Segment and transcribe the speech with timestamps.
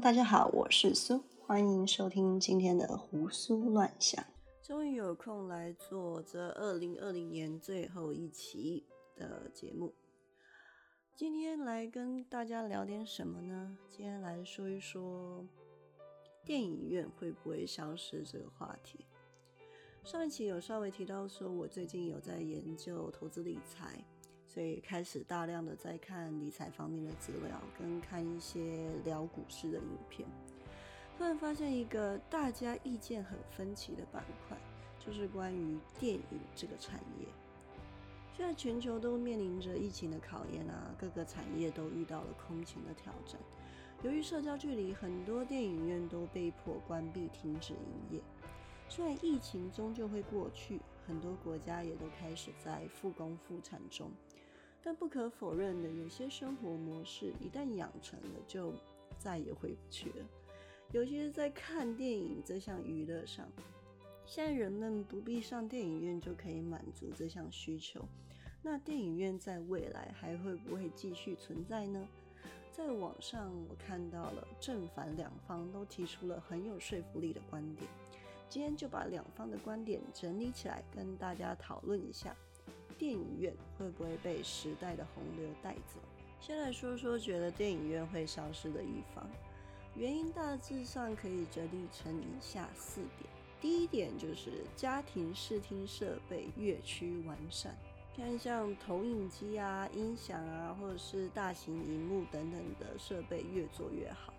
[0.00, 4.22] 大家好，我是苏，欢迎收听今天的胡思乱想。
[4.62, 8.84] 终于有空来做这二零二零年最后一期
[9.16, 9.94] 的节目。
[11.14, 13.78] 今天来跟大家聊点什么呢？
[13.88, 15.46] 今天来说一说
[16.44, 19.06] 电影院会不会消失这个话题。
[20.04, 24.04] 上一期有稍微提到说，我最近有在研究投资理财。
[24.56, 30.26] 所以开始大量的在看理财方面的资料，跟看一些聊股市的影片。
[31.18, 34.56] 突然发现一个大家意见很分歧的板块，
[34.98, 37.26] 就是关于电影这个产业。
[38.34, 43.38] 现在全球都面临着疫情的考验啊，各个产业都遇到了空前的挑战。
[44.02, 48.20] 由于社交距离，很多电影院都被迫关闭、停止营业。
[48.88, 54.10] 虽然疫情终究会过去，很多国家也都开始在复工复产中。
[54.86, 58.72] 但不可否认的，有些生活模式一旦养成了，就
[59.18, 60.24] 再也回不去了。
[60.92, 63.48] 尤其是在看电影这项娱乐上，
[64.24, 68.00] 现在人们不必上电影院就可以满足这项需求。
[68.62, 72.06] 那电影院在未来还会不会继续存在呢？
[72.70, 77.90] 在网上我看到了正反两方都提出了很有说服力的观点，
[78.48, 82.36] 今天就把两方的观点整理起来，跟大家讨论一下。
[82.98, 86.00] 电影院会不会被时代的洪流带走？
[86.40, 89.28] 先来说说觉得电影院会消失的一方，
[89.94, 93.30] 原因大致上可以整理成以下四点。
[93.60, 97.74] 第一点就是家庭视听设备越趋完善，
[98.14, 104.32] 看像投影机啊、音响啊，或者是大型荧幕等等的设备越做越好。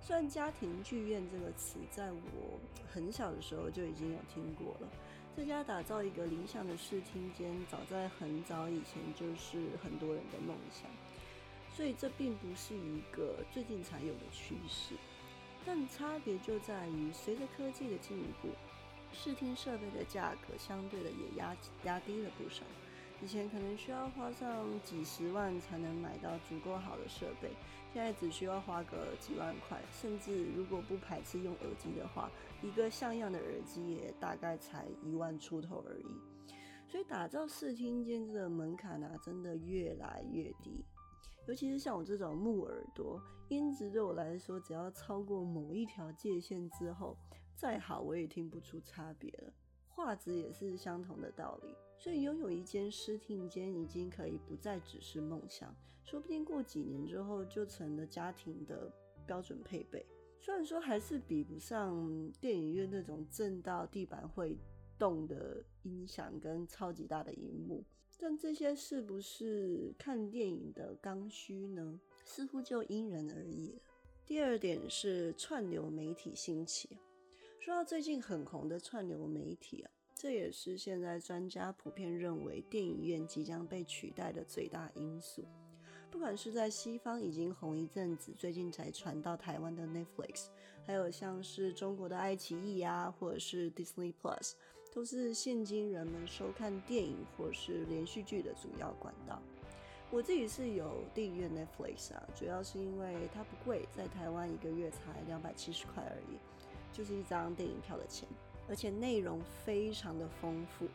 [0.00, 2.58] 虽然家庭剧院这个词在我
[2.92, 4.88] 很小的时候就已经有听过了。
[5.34, 10.90] 这家打造一个理想的视听间，早在很早以前就是很多人的梦想，
[11.74, 14.94] 所以这并不是一个最近才有的趋势。
[15.64, 18.48] 但差别就在于，随着科技的进步，
[19.12, 22.62] 视听设备的价格相对的也压压低了不少。
[23.22, 27.52] 以前可能需要花上几十万才能买到足够好的设备，
[27.92, 32.28] 现在只需要花个几万块，甚至如果不排斥用耳机的话，
[32.62, 36.06] 一个像样的耳机也大概才一万出头而已。
[36.88, 40.84] 所以打造视听间的门槛啊，真的越来越低。
[41.46, 47.16] 尤其是像我这种木耳朵，音质对我来说，只要超过某一条界限之后，
[47.54, 49.52] 再好我也听不出差别了。
[49.94, 51.74] 画质也是相同的道理。
[51.98, 55.72] 所以拥有一间视听间已经可以不再只是梦想，
[56.02, 58.92] 说不定过几年之后就成了家庭的
[59.24, 60.04] 标准配备。
[60.40, 64.58] 虽然说还是比不上电影院那种震到地板会
[64.98, 67.84] 动的音响跟超级大的荧幕，
[68.18, 72.00] 但这些是不是看电影的刚需呢？
[72.24, 73.80] 似乎就因人而异了。
[74.26, 76.98] 第二点是串流媒体兴起，
[77.64, 79.90] 说到最近很红的串流媒体啊。
[80.16, 85.44] 这也是现在专家普遍认为电影院即将被取代的最大因素。
[86.10, 90.48] 不管是在西方已经红一阵子，最近才传到台湾的 Netflix，
[90.84, 94.54] 还有像是中国的爱奇艺啊，或者是 Disney Plus，
[94.92, 99.40] 都是现今人们收看电影或是连续剧的主要管道。
[100.10, 106.36] 我自己是有订阅 Netflix 啊，主要是因为它不贵，在台湾一个月才两百七十块而已，
[106.92, 108.28] 就是一张电影票的钱。
[108.68, 110.86] 而且内容非常的丰富，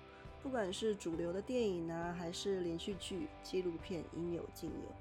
[0.41, 4.95] 不管是主流的电影啊，还是连续剧、纪录片，应有尽有。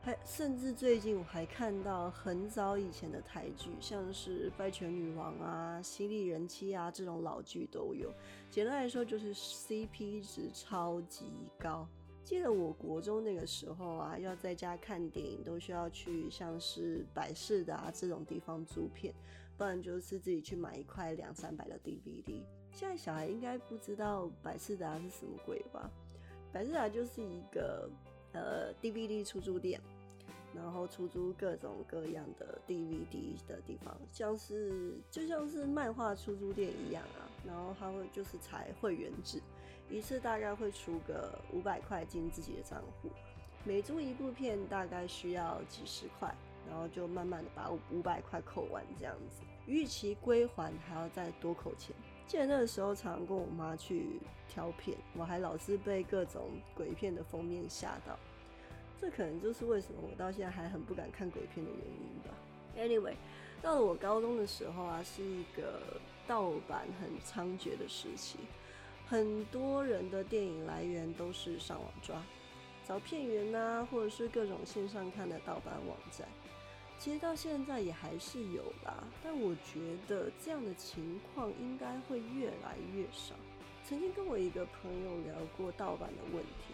[0.00, 8.12] 还甚至最近我还看到很早以前的台剧，像是《拜权女王》啊、《犀利人妻》啊这种老剧都有。
[8.50, 11.26] 简单来说，就是 CP 值超级
[11.58, 11.86] 高。
[12.22, 19.12] 记得我国中那个时候啊，要在家看电影都需要去像是百事达这种地方租片，
[19.56, 22.42] 不然就是自己去买一块两三百的 DVD。
[22.72, 25.90] 现在小孩应该不知道百事达是什么鬼吧？
[26.52, 27.88] 百事达就是一个
[28.32, 29.80] 呃 DVD 出租店。
[30.54, 37.26] 然后出租各种各样的 DVD 的地方，像是就像是漫画出租店一样啊。
[37.44, 39.40] 然后他会就是采会员制，
[39.90, 43.10] 一次大概会出个五百块进自己的账户，
[43.64, 46.32] 每租一部片大概需要几十块，
[46.68, 49.42] 然后就慢慢的把五百块扣完这样子。
[49.66, 51.94] 逾期归还，还要再多扣钱。
[52.26, 56.42] 记得那个时候常常跟我妈去挑片，我还老是被各种
[56.74, 58.18] 鬼片的封面吓到。
[59.00, 62.34] 这可能就是为什么我到现在还很不敢看鬼片的原因吧。
[62.76, 63.16] Anyway，
[63.62, 68.38] 到了我高中的时候啊，是一个盗版很猖獗的时期，
[69.06, 72.22] 很多人的电影来源都是上网抓，
[72.86, 76.26] 找片源啊，或者是各种线上看的盗版网站。
[77.04, 83.34] 其实到现在也还是有啦，但我觉得这样的情况应该会越来越少。
[83.84, 86.72] 曾经跟我一个朋友聊过盗版的问题，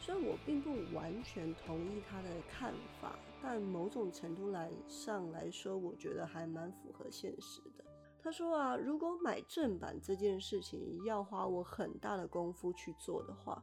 [0.00, 7.84] 虽然我并不完全同意他的看法，但某种程度来上来说，我觉得还蛮符合现实的。
[8.22, 13.60] 他说啊，如果买正版这件事情要花我很大的功夫去做的话，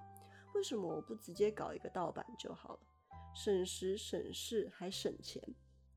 [0.56, 2.80] 为什么我不直接搞一个盗版就好了？
[3.34, 5.42] 省时省事还省钱。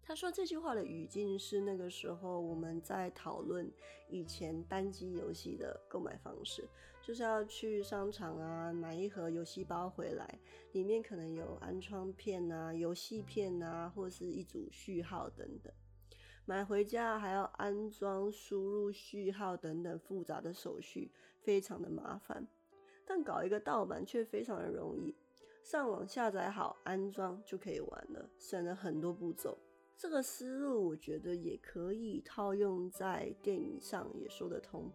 [0.07, 3.71] 他说这句话的语境是那个时候我们在讨论
[4.11, 6.69] 以前单机游戏的购买方式，
[7.03, 10.39] 就是要去商场啊买一盒游戏包回来，
[10.73, 15.73] 里面可能有安装片啊、游戏片啊，或是一组序号等等。
[16.45, 21.11] 买回家还要安装、输入序号等等复杂的手续，
[21.41, 22.47] 非常的麻烦。
[23.07, 25.17] 但搞一个盗版却非常的容易，
[25.63, 29.57] 上网下载好安装就可以玩了，省了很多步骤。
[29.97, 34.91] 这个思路我觉得也可以套用在电影上，也说得通。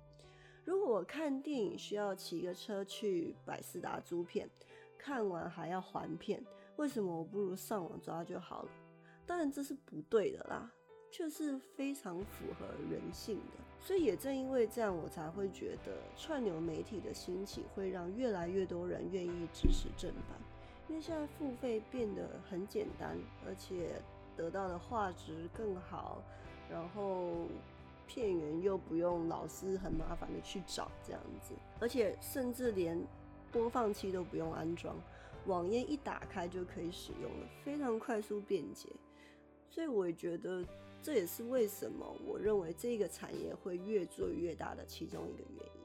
[0.66, 4.48] 如果我看电影需要骑个车去百思达租片，
[4.98, 8.70] 看完还要还片，为什么我不如上网抓就好了？
[9.26, 10.72] 当然这是不对的啦，
[11.10, 13.64] 却是非常符合人性的。
[13.80, 20.40] 所以也正因为这样，我才会觉得串流媒体的兴起会让越来越多人愿意支持正版，
[20.90, 23.18] 因为现在付费变得很简单，
[23.48, 24.00] 而且。
[24.40, 26.24] 得到的画质更好，
[26.72, 27.46] 然后
[28.08, 32.98] 片源又不用老是很麻烦的去找这样子，而且甚至连
[33.52, 34.96] 播放器都不用安装，
[35.46, 38.88] 网页一打开就可以使用了，非常快速便捷。
[39.70, 40.64] 所以我也觉得
[41.04, 45.82] 这也是为什么我认为这个产业会越做越大的其中一个原因。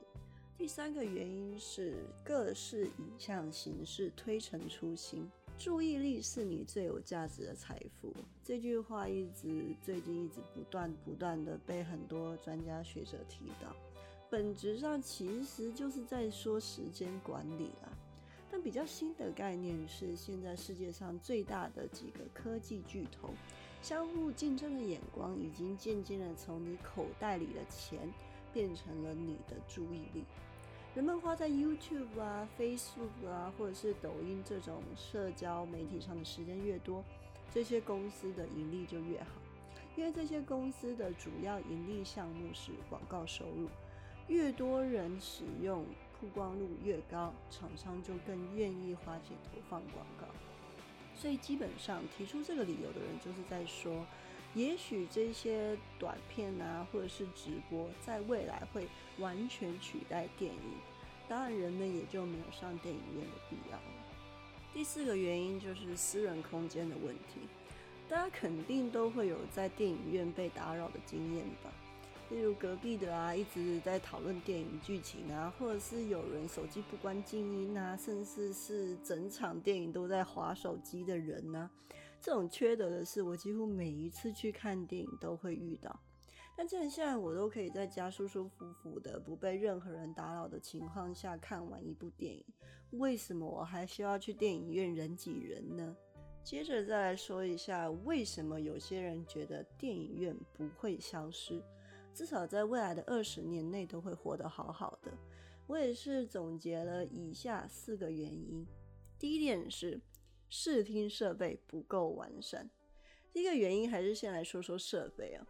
[0.57, 5.29] 第三个原因是各式影像形式推陈出新。
[5.57, 8.13] 注意力是你最有价值的财富。
[8.43, 13.75] 这句话一直最近一直不断不断的被很多专家学者提到，
[14.31, 17.89] 本质上其实就是在说时间管理啦。
[18.51, 23.31] 但比较新的概念是，现在世界上最大的几个科技巨头
[23.81, 27.99] 相互竞争的眼光，已经渐渐的从你口袋里的钱
[28.53, 30.25] 变成了你的注意力。
[30.95, 37.03] 人们花在 YouTube 啊、Facebook 啊，或者是抖音这种社交媒体上的时间越多，
[37.53, 39.27] 这些公司的盈利就越好。
[39.97, 43.69] 因为这些公司的主要盈利项目是广告收入，
[44.29, 45.85] 越多人使用，
[46.21, 50.29] 曝光率越高，厂商就更愿意花钱投放广告。
[51.17, 54.07] 所以基本上提出这个理由的人，就是在说。
[54.55, 58.87] 也许这些短片啊，或者是直播，在未来会
[59.19, 60.61] 完全取代电影，
[61.29, 63.83] 当然人们也就没有上电影院的必要了。
[64.73, 67.41] 第四个原因就是私人空间的问题，
[68.09, 71.73] 大家肯定都会有在电影院被打扰的经验吧。
[72.31, 81.69] 例如隔壁的啊，一直在讨论电影剧情啊，或者是有人手机不关静音啊，甚至是整场电影都在划手机的人呢。
[82.25, 85.95] 这种缺德的事，我几乎每一次去看电影都会遇到。
[86.57, 92.43] 但既然现在我都可以在家舒舒服服的，不被任何人打扰的情况下看完一部电影，
[92.93, 95.95] 为什么我还需要去电影院人挤人呢？
[96.43, 101.63] 接着再来说一下，为什么有些人觉得电影院不会消失。
[102.15, 105.13] 至少在未来的二十年内都会活得好好的。
[105.67, 108.67] 我也是总结了以下四个原因。
[109.19, 110.01] 第一点是
[110.49, 112.71] 视听设备不够完善。
[113.33, 115.47] 第一个原因还是先来说说设备啊。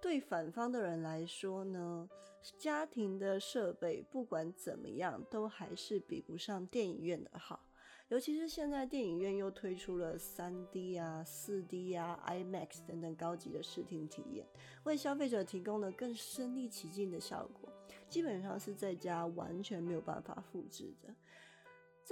[0.00, 2.08] 对反方的人来说呢，
[2.58, 7.64] 家庭的设备不管怎么样都还是比不上电影院的好。
[8.08, 14.46] 尤其是现在电影院又推出了三 D 啊、四 D 啊、IMAX 等等高级的视听体验，
[14.84, 17.72] 为消费者提供了更身临其境的效果，
[18.10, 21.14] 基本上是在家完全没有办法复制的。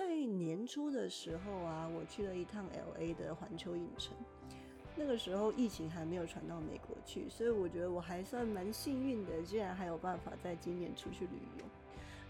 [0.00, 2.64] 在年初的时候啊，我去了一趟
[2.96, 4.16] LA 的环球影城，
[4.96, 11.64] 那个时候疫情还没有传到美国去，所以我觉得我还算蛮幸运的，居然还有办法在今年出去旅游。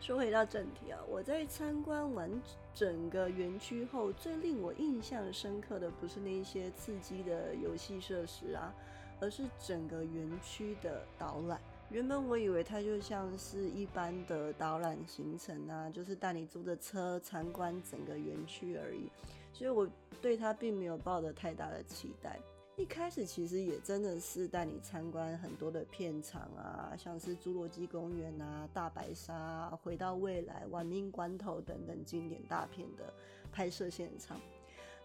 [0.01, 2.29] 说回到正题啊，我在参观完
[2.75, 8.75] 整个园区后，最令我印象深刻的不是那些刺激的游戏设施啊，
[9.21, 11.61] 而是整个园区的导览。
[11.91, 19.11] 原本我以为它就像是一般的导览行程啊，就是带你租着车参观整个园区而已，
[19.53, 19.89] 所以我
[20.23, 22.39] 对它并没有抱着太大的期待。
[22.77, 33.13] 一开始其实也真的是带你参观很多的片场啊，像是侏罗纪公园啊、大白鲨、回到未来、玩命关头等等经典大片的
[33.51, 34.41] 拍摄现场。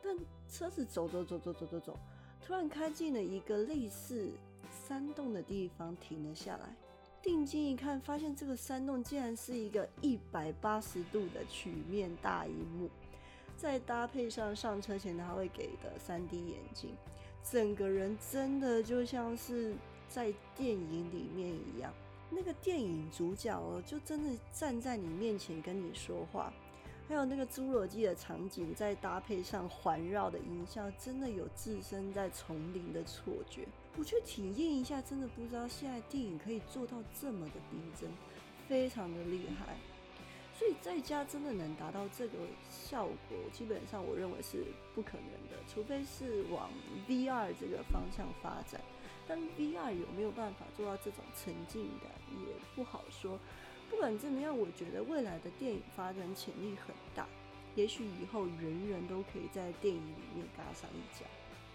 [0.03, 0.15] 但
[0.47, 1.99] 车子走走走走走走走，
[2.45, 4.29] 突然开进了一个类似
[4.87, 6.75] 山洞的地方，停了下来。
[7.21, 12.87] 定睛一看，发现这个山洞竟然是一个一百八十度的曲面大荧幕，
[13.57, 16.91] 再搭配上上车前他会给的三 D 眼镜，
[17.43, 19.75] 整个人真的就像是
[20.07, 21.91] 在电影里面一样。
[22.29, 26.53] 那个电影主角哦，就真的站在你面前跟你说话。
[27.07, 33.67] 还有那个侏罗纪的场景，再搭配上环绕的音效，真的有置身在丛林的错觉。
[33.97, 38.09] 我去体验一下，真的不知道现在电影可以做到这么的逼真，
[38.67, 39.75] 非常的厉害。
[40.57, 42.37] 所以在家真的能达到这个
[42.71, 44.63] 效果，基本上我认为是
[44.95, 46.69] 不可能的，除非是往
[47.07, 48.81] VR 这个方向发展。
[49.27, 53.37] 但 VR 有没有办法做到这种沉浸感，也不好说。
[53.89, 57.27] 不管怎么样，我觉得未来的电影发展潜力很大，
[57.75, 61.25] 也许以后人人都可以在电影里面嘎上一脚。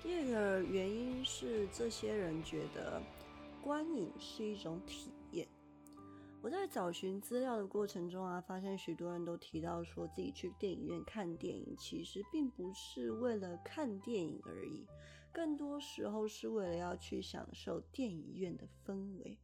[0.02, 3.02] 第二个原因是，这些人觉得
[3.62, 5.46] 观影是一种体验。
[6.42, 14.86] 我在找寻资料的过程中啊，发现许多人都提到说自己去电影院看电影，其实并不是为了看电影而已，
[15.30, 19.38] 更多时候是为了要去享受电影院的氛围。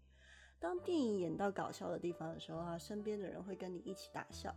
[0.58, 4.50] 当电影演到搞笑的地方的时候啊，身边的人会跟你一起大笑；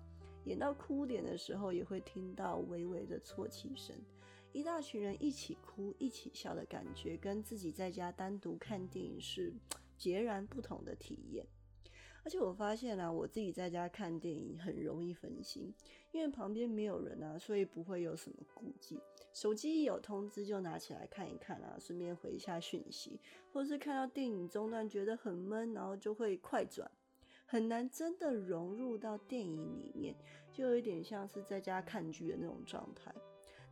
[0.46, 3.96] 演到哭点的时候，也会听到微微的啜泣声。
[4.52, 9.54] 一大群人一起哭、一起笑的感觉，跟自己在家单独看电影是
[9.98, 11.46] 截然不同的体验。
[12.24, 15.74] 而且我发现啊，我自己在家看电影很容易分心，
[16.12, 19.00] 因为旁边没有人啊，所以不会有什么顾忌。
[19.34, 23.20] 手机一有通知就拿起来看一看啊，顺便回一下讯息，
[23.54, 26.90] 或是看到电影中段觉得很闷，然后就会快转，
[27.46, 30.16] 很难真的融入到电影里面，
[30.52, 33.14] 就有一点像是在家看剧的那种状态。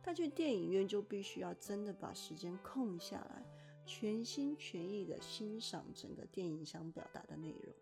[0.00, 3.44] 但去电影院就必须要真的把时间空下来，
[3.84, 7.74] 全心全意的欣赏整个电影想表达的内容。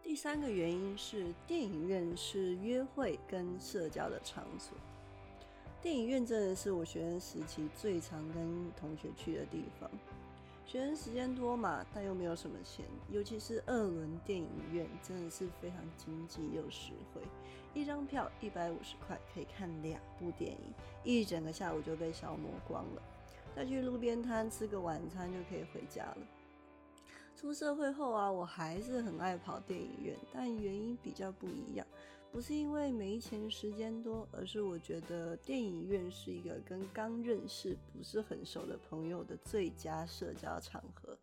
[0.00, 4.78] 第三个原因是，电影院是约会跟社交的场所。
[5.80, 9.88] 电影院真的是我学生时期最常跟同学去的地方。
[10.66, 17.22] 学生时间多嘛，但又没有什么钱，尤其是二轮电影院，真的是非常经济又实惠。
[17.74, 23.02] 一张票一百五十块，可以看两部电影，一整个下午就被消磨光了。
[23.54, 26.18] 再去路边摊吃个晚餐就可以回家了。
[27.36, 31.86] 出社会后啊，我还是很爱跑电影院，但原因比较不一样，
[32.30, 41.18] 不是因为没钱、时间多，而是我觉得电影院是一个跟刚认识、不是很熟的朋友的最佳社交场合。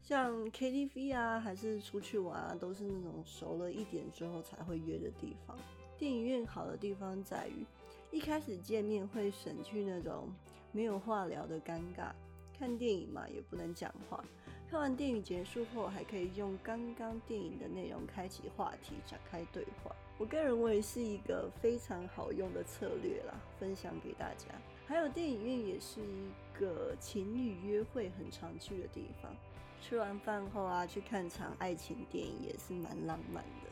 [0.00, 5.54] 像 KTV 啊，还是出去玩啊，都是那种熟了一点之后才会约的地方。
[5.98, 7.66] 电影院好的地方在于，
[8.10, 10.32] 一开始见面会省去那种
[10.72, 12.12] 没有话聊的尴尬，
[12.58, 14.24] 看电影嘛，也不能讲话。
[14.70, 19.94] 看完电影结束后，还可以用刚刚电影的内容开启话题，展开对话。
[20.18, 24.46] 我个人认为是一个非常好用的策略啦，分享给大家。
[24.86, 29.32] 还有电影院也是一个情侣约会很常去的地方。
[29.80, 33.70] 吃完饭后啊，去看场爱情电影也是蛮浪漫的。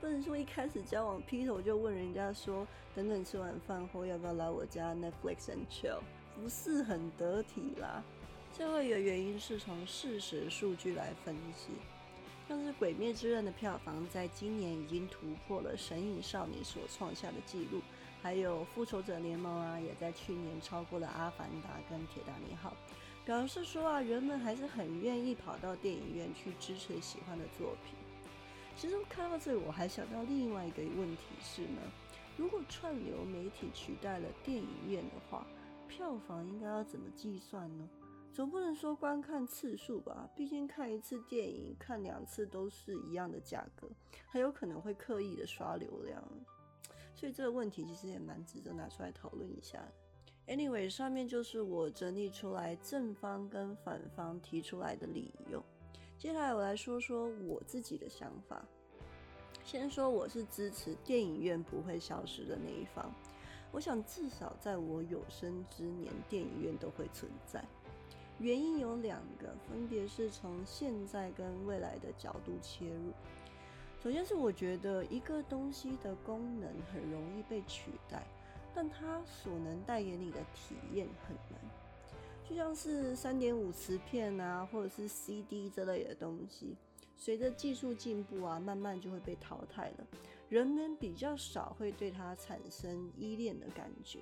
[0.00, 2.64] 不能说一开始交往劈头就问人家说，
[2.94, 5.98] 等等吃完饭后要不要来我家 Netflix and chill，
[6.36, 8.04] 不是很得体啦。
[8.52, 11.70] 最后一个原因是从事实数据来分析，
[12.48, 17.82] 像是《鬼灭之刃》的票房在今年已经突破了《神隐少女》所创下的纪录，
[18.22, 22.74] 还有《复仇者联盟》啊，也在去年超过了《阿凡达》跟《铁达尼号》，
[23.26, 27.98] 表示说啊，人们还是很愿意跑到电影院去支持喜欢的作品。
[28.74, 31.82] 其实看到这里，我还想到另外一个问题是呢，
[32.38, 35.46] 如果串流媒体取代了电影院的话，
[35.86, 37.86] 票房应该要怎么计算呢？
[38.38, 43.90] 总不能说观看次数吧，毕竟看一次电影、看两次都是一样的价格，
[44.28, 46.22] 很有可能会刻意的刷流量，
[47.16, 49.84] 所以这个问题其实也蛮值得拿出来讨论一下。
[50.46, 55.60] Anyway，上面就是我整理出来正方跟反方提出来的理由，
[56.16, 58.64] 接下来我来说说我自己的想法。
[59.64, 63.12] 先说我是支持电影院不会消失的那一方，
[63.72, 67.64] 我想至少在我有生之年，电影院都会存在。
[68.38, 73.12] 原因有两个，分别是从现在跟未来的角度切入。
[74.00, 78.24] 首先是我觉得一个东西的功能很容易被取代，
[78.72, 81.60] 但它所能带给你的体验很难。
[82.48, 86.76] 就像是三点五磁片啊，或者是 CD 这类的东西，
[87.16, 90.06] 随着技术进步啊，慢慢就会被淘汰了。
[90.48, 94.20] 人们比较少会对它产生依恋的感觉。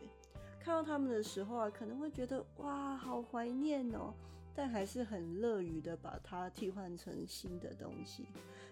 [0.66, 4.12] 看到他们的时候啊，可能会觉得哇，好怀念哦，
[4.52, 8.26] 但还是很乐于的把它替换成新的东西，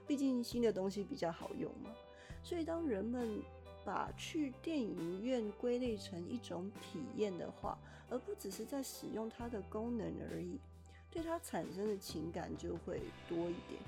[0.04, 1.90] 毕竟新的东西比较好用嘛。
[2.42, 3.40] 所以当人们
[3.84, 7.78] 把去电影院归类成一种体验的话，
[8.10, 10.58] 而不只是在使用它的功能而已，
[11.12, 13.80] 对它产生的情感就会多一点，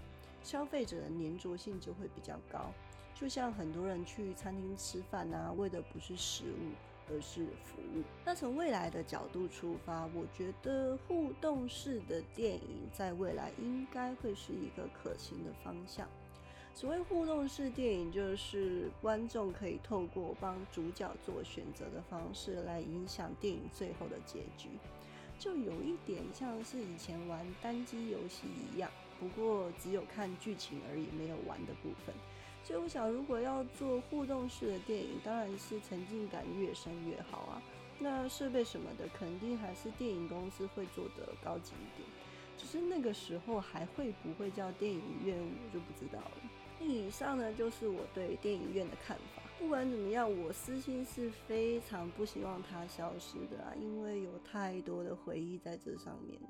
[0.45, 2.73] 消费者的粘着性就会比较高。
[3.17, 6.71] 就像很多人去餐厅吃饭啊，为的不是食物，
[7.09, 8.03] 而是服务。
[8.25, 16.09] 那从未来的角度出发，我觉得互动式的电影在未来应该会是一个可行的方向。
[16.75, 24.69] 所谓互动式电影，就是观众可以透过帮主角做选择的方式来影响电影最后的结局，
[25.39, 32.15] 就有一点像是以前玩单机游戏一样，不过只有看剧情而已，没有玩的部分。
[32.67, 37.63] 所以我想，如果要做互动式的电影，当然是沉浸感越深越好啊。
[37.97, 42.09] 那设备什么的，肯定还是电影公司会做的高级一点。
[42.59, 46.33] 只是那个时候还会不会叫电影院，我就不知道了。
[46.81, 49.43] 那以上呢，就是我对电影院的看法。
[49.61, 56.49] 不管怎么样，我私心是非常不希望它消失的啊，因为有太多的回忆在这上面了。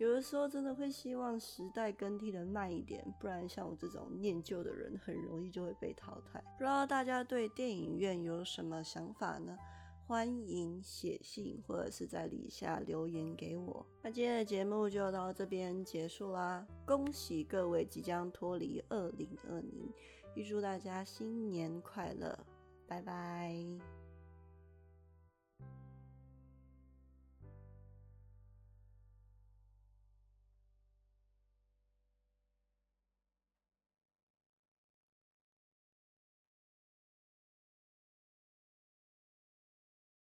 [0.00, 6.42] 有的时候真的会希望时代更替的慢一点，不然像我这种念旧的人，很容易就会被淘汰。
[6.56, 9.54] 不知道大家对电影院有什么想法呢？
[10.06, 13.84] 欢迎写信或者是在底下留言给我。
[14.02, 16.66] 那今天的节目就到这边结束啦！
[16.86, 19.86] 恭喜各位即将脱离二零二零，
[20.34, 22.36] 预祝大家新年快乐！
[22.88, 23.99] 拜拜。